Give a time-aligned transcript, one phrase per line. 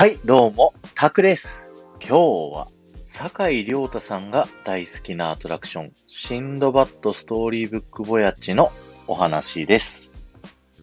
[0.00, 1.62] はい、どうも、タクです。
[2.00, 2.68] 今日は、
[3.04, 8.72] 坂井亮太さんが大好きなアトラクション、シンドバッドストーリーブックボヤッチの
[9.06, 10.10] お話です。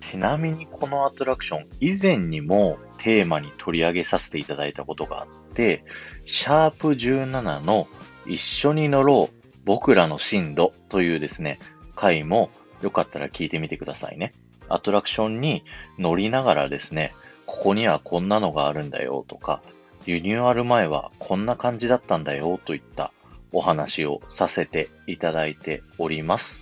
[0.02, 5.84] ちなみにこのアトラクション、以前にもテーマに取り上げさせていただいたことがあって、
[6.28, 7.88] シャープ17の
[8.28, 11.58] 一緒に乗ろう、僕らの進路というですね、
[11.96, 12.52] 回も
[12.84, 14.34] よかったら聞いてみてくださいね。
[14.70, 15.64] アトラクションに
[15.98, 17.16] 乗りながらですね、
[17.48, 19.64] ここにはこんなのがあるんだよとか、
[20.06, 23.12] リニューアル前はこんな感じだったんだよといった
[23.52, 26.62] お話をさせていただいております。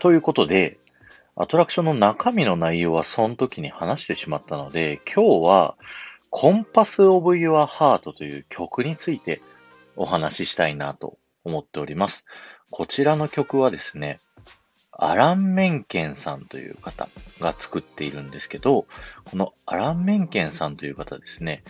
[0.00, 0.78] ということで、
[1.36, 5.76] アトラクションの中身の内容はその時に話してしまったので、今日は
[6.30, 9.42] コンパスオブ Your Heart という曲について
[9.96, 12.24] お話ししたいなと思っております。
[12.70, 14.18] こちらの曲はですね、
[14.98, 17.08] アラン・メンケンさんという方
[17.40, 18.86] が作っているんですけど、
[19.24, 21.62] このアラン・メンケンさんという方ですね、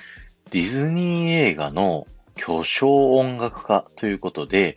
[0.53, 4.77] ディズニー映画の巨匠音楽家ということで、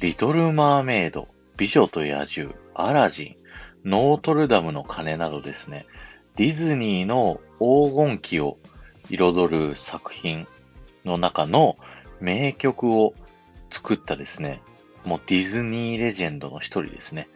[0.00, 3.36] リトル・マーメイド、美女と野獣、アラジ
[3.84, 5.86] ン、ノートルダムの鐘などですね、
[6.36, 8.58] ディズニーの黄金期を
[9.08, 10.48] 彩る作品
[11.04, 11.76] の中の
[12.20, 13.14] 名曲を
[13.70, 14.60] 作ったですね、
[15.04, 17.28] もうディズニーレジェンドの一人ですね。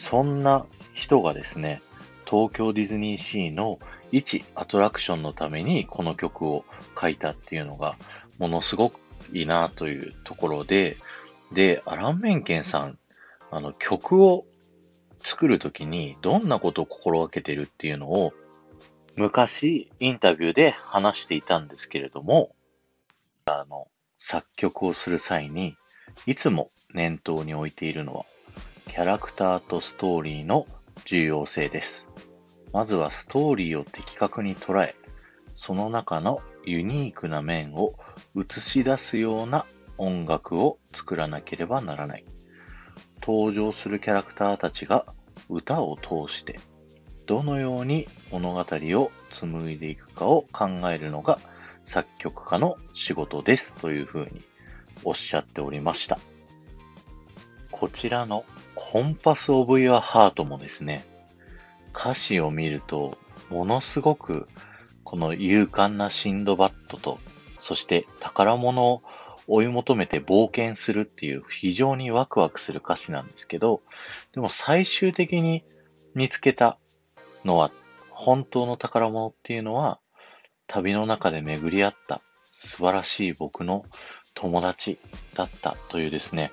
[0.00, 1.82] そんな人がですね、
[2.24, 3.78] 東京ディズニーシーの
[4.10, 6.64] 一アトラクションのためにこの曲を
[6.98, 7.96] 書いたっていうのが
[8.38, 8.98] ものすごく
[9.32, 10.96] いいなというところで、
[11.52, 12.98] で、アラン・メンケンさん、
[13.50, 14.46] あの曲を
[15.22, 18.32] 作るときにどんなことを心がけてるっていうのを
[19.16, 22.54] 昔インタビューで話していたんですけれども、
[23.44, 25.76] あの、作曲をする際に
[26.24, 28.24] いつも念頭に置いているのは
[28.90, 30.66] キャラクターとストーリーの
[31.04, 32.08] 重要性です。
[32.72, 34.96] まずはストーリーを的確に捉え、
[35.54, 37.94] その中のユニークな面を
[38.36, 39.64] 映し出すような
[39.96, 42.24] 音楽を作らなければならない。
[43.22, 45.06] 登場するキャラクターたちが
[45.48, 46.58] 歌を通して、
[47.26, 51.38] どのように物語を紡いでいくかを考えるのが
[51.84, 54.42] 作曲家の仕事ですというふうに
[55.04, 56.18] おっしゃっておりました。
[57.70, 58.44] こちらの
[58.82, 61.04] コンパスオブ Your Heart もですね、
[61.94, 63.18] 歌詞を見ると、
[63.50, 64.48] ものすごく、
[65.04, 67.20] この勇敢なシンドバッドと、
[67.60, 69.02] そして宝物を
[69.46, 73.82] 追い求めて冒険するっていう非常にワクワクする歌詞なんですけど、
[74.32, 75.62] でも最終的に
[76.14, 76.78] 見つけた
[77.44, 77.70] のは、
[78.08, 80.00] 本当の宝物っていうのは、
[80.66, 83.84] 旅の中で巡り合った素晴らしい僕の
[84.34, 84.98] 友達
[85.34, 86.50] だったというですね、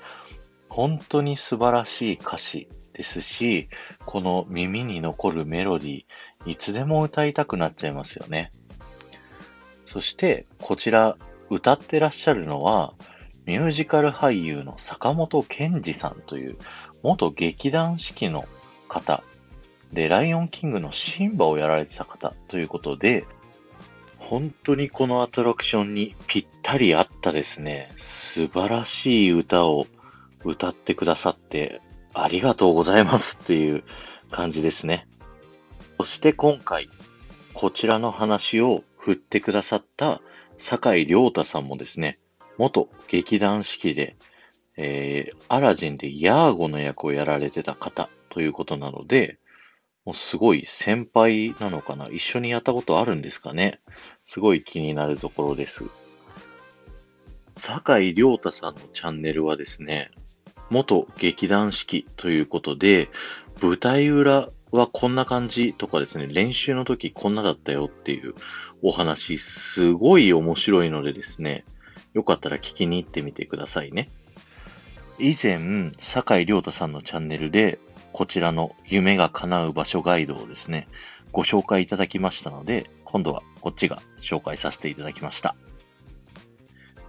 [0.70, 3.70] 本当に素晴らしい歌詞ですし、
[4.06, 8.52] この耳に残るメロディー、いつでも歌いたくなっちゃいますよね。
[9.86, 11.18] そして、こちら、
[11.50, 12.94] 歌ってらっしゃるのは、
[13.46, 16.58] ミュージカル俳優の坂本健二さんという、
[17.04, 18.46] 元劇団四季の
[18.90, 19.24] 方
[19.94, 23.26] で、ライオンキングのシンバをやられてた方ということで、
[24.18, 29.86] 本当にこのアトラクションにぴったり合ったですね、素晴らしい歌を
[30.48, 31.82] 歌ってくださって
[32.14, 33.84] ありがとうございますっていう
[34.32, 35.08] 感じですね。
[36.00, 36.90] そして今回、
[37.54, 40.22] こちらの話を振ってくださった
[40.58, 42.20] 坂井亮太さんもですね、
[42.58, 44.16] 元劇団四季で、
[44.78, 49.40] えー、アラジンでヤーゴの役をやられてた方ということなので、
[50.06, 52.08] もうすごい先輩なのかな？
[52.10, 53.80] 一緒にやったことあるんですかね？
[54.24, 55.84] すごい気になるところです。
[57.58, 60.12] 坂井亮太さんのチャンネルはですね、
[60.70, 63.10] 元劇団四季ということで、
[63.62, 68.34] 舞台裏はこんな感じとかですね、練習の時こんなだったよっていう
[68.82, 71.66] お話、すごい面白いのでですね、
[72.14, 74.10] よかったら聞きに行ってみてくださいね。
[75.20, 77.80] 以前、坂井亮太さんのチャンネルで、
[78.14, 80.88] こちらの夢が叶う場所ガイドをですね、
[81.32, 85.56] ご紹介いただきましたので、今度はこっちが紹介させていただきました。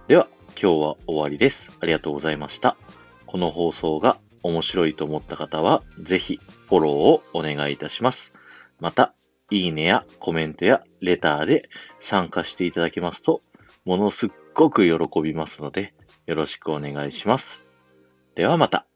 [0.07, 0.27] では、
[0.61, 1.77] 今日は終わりです。
[1.79, 2.77] ありがとうございました。
[3.29, 8.33] この放送が面白いと思った方は、ぜひフォローをお願いいたします。
[8.79, 9.13] また、
[9.51, 13.41] いいねやコメントやレターで参加していただけますと、
[13.85, 15.93] ものすっごく喜びますので、
[16.25, 17.65] よろしくお願いします。
[18.33, 18.88] ではまた。